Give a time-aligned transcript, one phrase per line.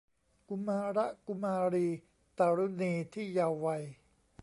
[0.49, 1.87] กุมาระกุมารี
[2.37, 3.83] ตะรุณีที่เยาว์วัย